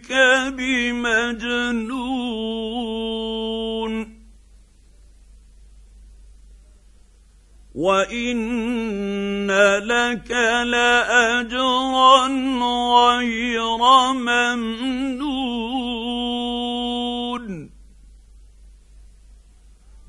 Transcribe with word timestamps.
ربك 0.00 0.12
بمجنون. 0.56 2.20
وإن 7.74 9.50
لك 9.78 10.30
لأجرا 10.66 12.28
غير 12.92 13.78
ممنون. 14.12 15.30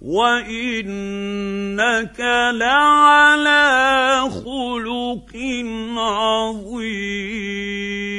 وإنك 0.02 2.20
لعلى 2.52 4.30
خلق 4.30 5.32
عظيم. 5.98 8.11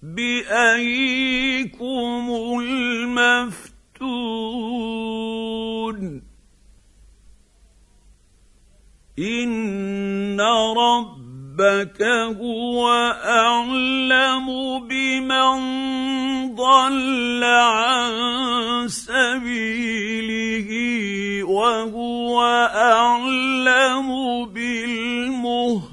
بأيكم 0.03 1.01
المفتون. 2.63 3.89
إن 9.19 10.41
ربك 11.61 12.03
هو 12.39 12.89
أعلم 13.25 14.47
بمن 14.89 15.59
ضل 16.55 17.45
عن 17.45 18.89
سبيله 18.89 20.71
وهو 21.45 22.43
أعلم 22.75 24.09
بالمهتدين. 24.55 25.89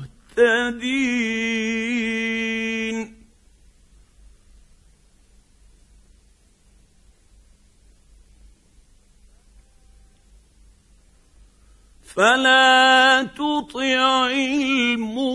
فلا 12.16 13.24
تطع 13.24 14.28
المكذبين. 14.32 15.26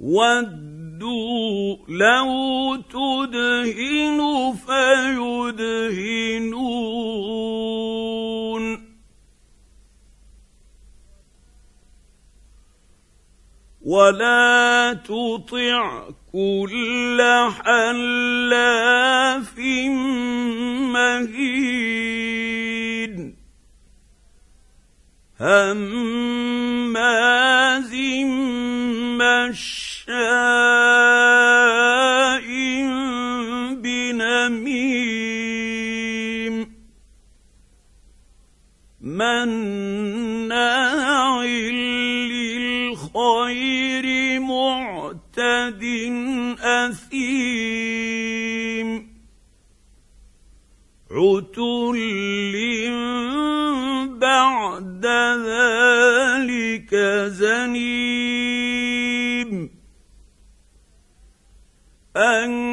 ودوا 0.00 1.76
لو 1.88 2.76
تدهن 2.76 4.20
فيدهنون. 4.66 6.20
ولا 13.90 15.02
تطع 15.04 15.84
كل 16.32 17.18
حلاف 17.64 19.58
مهين 20.94 22.34
هماز 25.40 25.90
مشاء 29.18 30.10
بنميم 33.82 35.34
مناع 39.00 40.50
للخير 42.30 43.79
معتد 45.70 45.84
أثيم. 46.60 47.20
عتل 51.10 51.98
بعد 54.20 55.06
ذلك 55.46 56.94
زنيم. 57.26 58.10
أن 62.16 62.69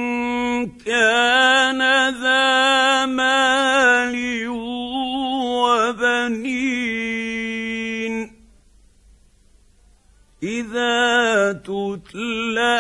تتلى 11.52 12.80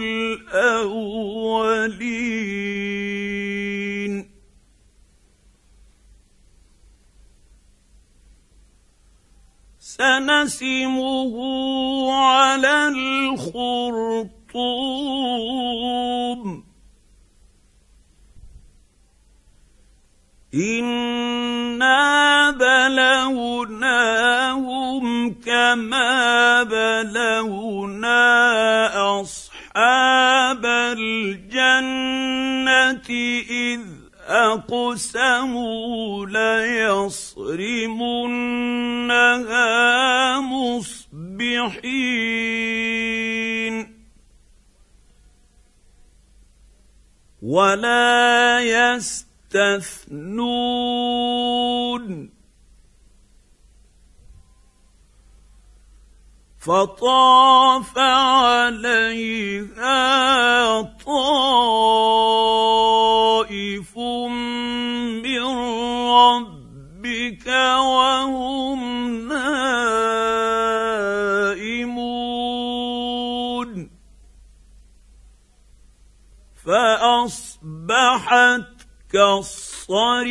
الأولين. 0.00 1.30
سنسمه 9.80 11.34
على 12.12 12.88
الخرطوم. 12.88 14.50
انا 20.54 22.50
بلوناهم 22.50 23.74
كما 25.34 26.62
بلونا 26.62 28.20
اصحاب 29.20 30.66
الجنه 30.66 31.90
اذ 33.50 33.80
اقسموا 34.26 36.26
ليصرمنها 36.26 37.40
مصبحين 40.40 41.80
ولا 47.42 48.60
يستثنون 49.54 50.10
فطاف 56.58 57.98
عليها 57.98 59.92
طائف 60.82 61.18
من 65.24 65.42
ربك 66.08 67.46
وهم 67.78 68.80
نائمون. 69.28 70.10
فأصبحت 76.66 78.69
كالصريم 79.12 80.30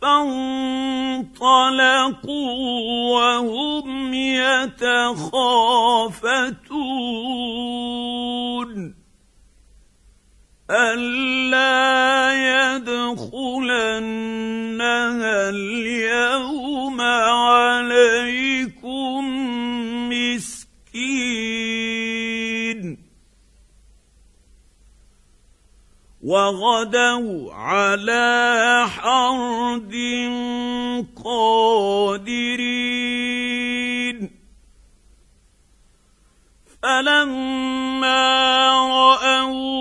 فانطلقوا 0.00 1.30
وهم 3.14 4.14
يتخافتون 4.14 5.10
ألا 10.70 11.89
وغدوا 26.80 27.54
على 27.54 28.86
حرد 28.88 29.94
قادرين. 31.24 32.70
فلما 36.82 38.40
راوها 38.70 39.79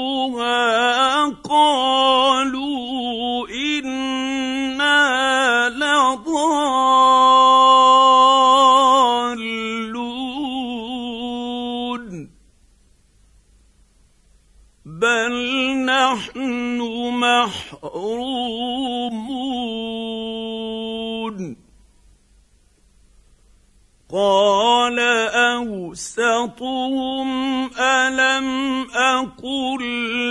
الم 27.79 28.47
أقل 28.91 29.81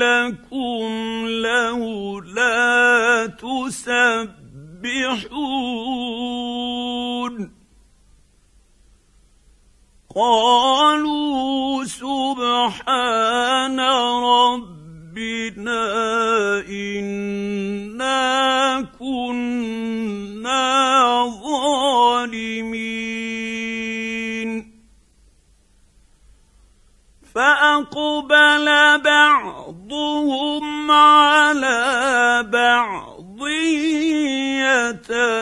لكم 0.00 1.26
لولا 1.26 3.26
تسبحون 3.26 4.38
قالوا 10.14 11.84
سبحان 11.84 13.80
ربنا 13.80 14.78
أنا 16.68 17.87
فاقبل 27.84 28.66
بعضهم 29.02 30.90
على 30.90 32.42
بعض 32.52 33.48
يتلاومون. 34.98 35.38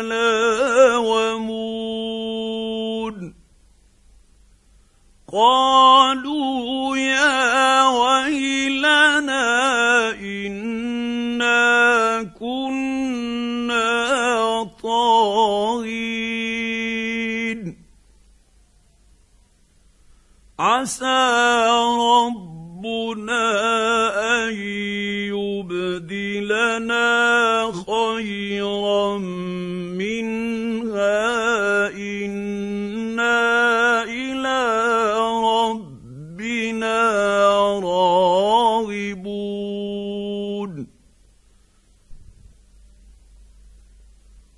قالوا 5.32 5.95
عسى 20.58 21.69
ربنا 22.00 23.47
أن 24.44 24.55
يبدلنا 25.37 27.03
خيرا 27.87 29.19
منها. 29.99 30.37
إنا 31.93 33.38
إلى 34.03 34.61
ربنا 35.44 36.99
راغبون. 37.79 38.97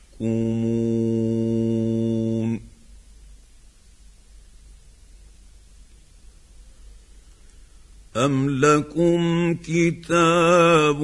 أم 8.17 8.49
لكم 8.49 9.53
كتاب 9.71 10.99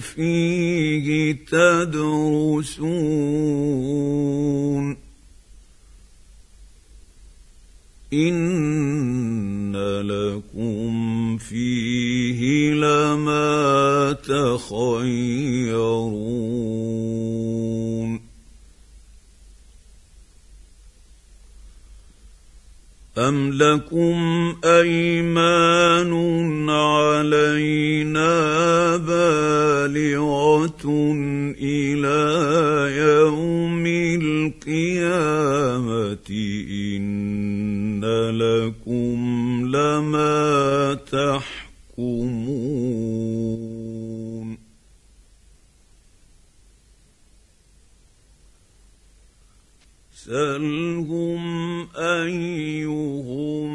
فيه 0.00 1.32
تدرسون 1.46 2.72
إن 8.12 9.76
لكم 10.00 11.38
فيه 11.38 12.70
لما 12.70 14.12
تخيرون 14.12 15.92
أم 23.18 23.41
لكم 23.52 24.16
أيمان 24.64 26.12
علينا 26.70 28.32
بالغة 28.96 30.84
إلى 31.60 32.22
يوم 32.96 33.86
القيامة 34.22 36.28
إن 36.96 38.00
لكم 38.30 39.18
لما 39.66 40.94
تحكمون 40.94 41.52
سل 50.24 50.62
فاسألهم 51.02 51.42
أيهم 51.96 53.70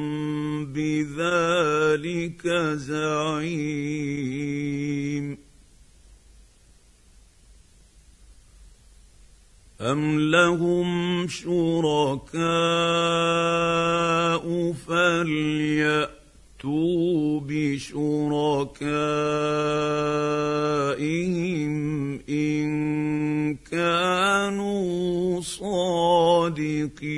بذلك 0.65 2.47
زعيم. 2.75 4.07
أم 9.81 10.19
لهم 10.19 11.27
شركاء 11.27 12.37
فليأتوا 14.87 16.19
بشركائهم 17.39 18.57
إن 22.29 23.55
كانوا 23.55 24.66
صادقين 25.41 27.17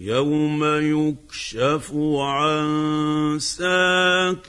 يوم 0.00 0.64
يكشف 0.64 1.92
عن 2.18 3.38
ساق 3.38 4.48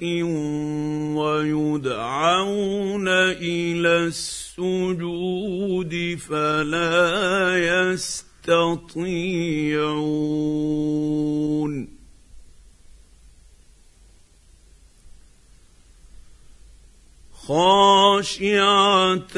ويدعون 1.17 3.07
إلى 3.07 4.07
السجود 4.07 5.93
فلا 6.29 7.57
يستطيعون. 7.89 8.79
خاشعه 17.49 19.33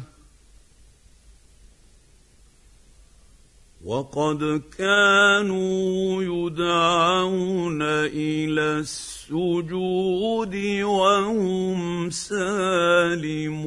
وقد 3.84 4.62
كانوا 4.78 6.22
يدعون 6.22 7.82
إلى 7.82 8.78
السجود 8.78 10.54
وهم 10.82 12.10
سالمون 12.10 13.58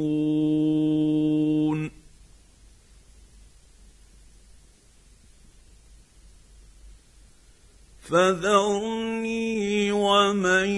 فذرني 8.11 9.91
ومن 9.91 10.69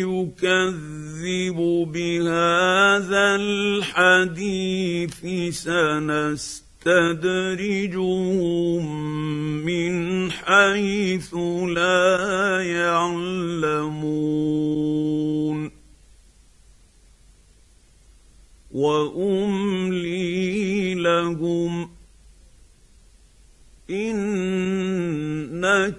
يكذب 0.00 1.58
بهذا 1.92 3.36
الحديث 3.36 5.20
سنستدرجهم 5.54 6.84
من 9.64 10.30
حيث 10.30 11.34
لا 11.76 12.62
يعلمون. 12.62 14.00
وأملي 18.70 20.30
لهم 20.94 21.90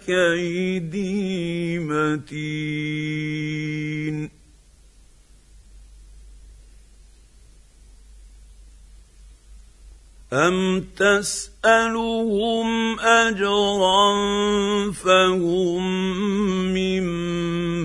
كيدي 0.06 1.80
متين. 1.80 3.42
أم 10.34 10.86
تسألهم 10.98 12.70
أجرا 13.00 14.12
فهم 14.92 15.84
من 16.74 17.04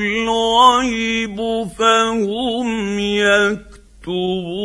الغيب 0.00 1.36
فهم 1.78 2.98
يكتبون 2.98 4.64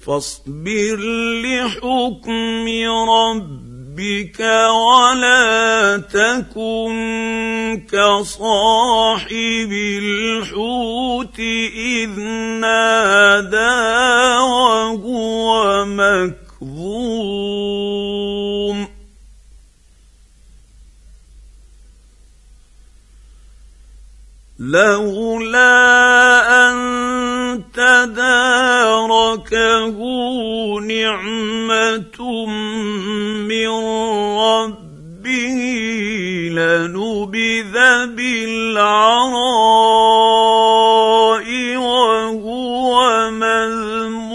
فاصبر 0.00 0.96
لحكم 1.42 2.68
ربك 3.08 3.65
ربك 3.96 4.40
ولا 4.40 5.96
تكن 5.96 7.86
كصاحب 7.92 9.72
الحوت 10.02 11.38
إذ 11.38 12.20
نادى 12.60 13.56
وهو 14.36 15.84
مكظوم. 15.84 17.16
لولا 24.58 25.76
أن 26.68 26.76
تداركه 27.74 28.76
نعمة 30.80 32.18
من 33.66 34.38
ربه 34.38 35.58
لنبذ 36.52 37.74
بالعراء 38.16 38.66
وهو 41.76 42.94
مذموم. 43.30 44.26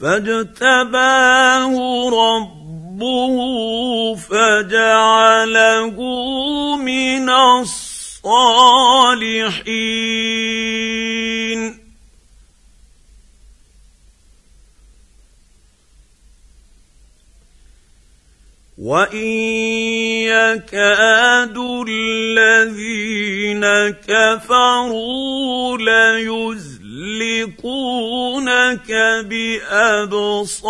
فاجتباه 0.00 1.72
ربه 2.10 3.36
فجعله 4.14 5.98
من 6.76 7.26
الصالحين. 7.30 8.77
الصالحين 9.48 10.28
وإن 18.78 19.16
يكاد 20.28 21.58
الذين 21.88 23.64
كفروا 24.06 25.78
ليزلقونك 25.78 26.78
بأبصارهم 29.24 30.66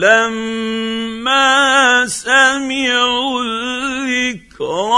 لما 0.00 1.46
سمعوا 2.06 3.42
الذكر. 3.42 4.45
الذكر 4.56 4.92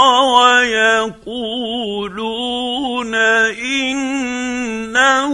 ويقولون 1.27 3.15
إنه 3.55 5.33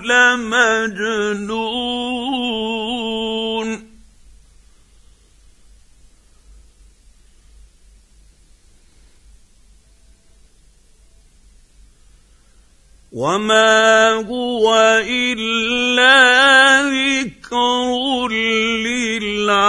لمجنون. 0.00 1.68
وما 13.12 14.12
هو 14.30 14.74
الا 15.08 16.82
ذكر 16.82 18.28
للعالمين. 19.18 19.68